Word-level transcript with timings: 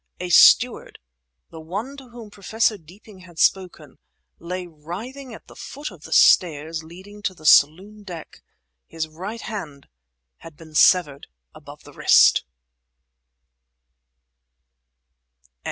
A 0.19 0.29
steward—the 0.31 1.59
one 1.59 1.95
to 1.97 2.09
whom 2.09 2.31
Professor 2.31 2.75
Deeping 2.75 3.19
had 3.19 3.37
spoken—lay 3.37 4.65
writhing 4.65 5.31
at 5.31 5.45
the 5.45 5.55
foot 5.55 5.91
of 5.91 6.05
the 6.05 6.11
stairs 6.11 6.83
leading 6.83 7.21
to 7.21 7.35
the 7.35 7.45
saloon 7.45 8.01
deck. 8.01 8.41
His 8.87 9.07
right 9.07 9.41
hand 9.41 9.89
had 10.37 10.57
been 10.57 10.73
severed 10.73 11.27
above 11.53 11.83
the 11.83 11.93
wrist! 11.93 12.45